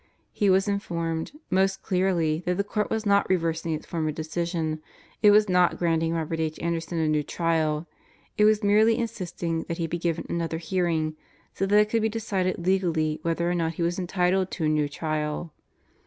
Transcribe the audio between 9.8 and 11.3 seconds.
be given another hearing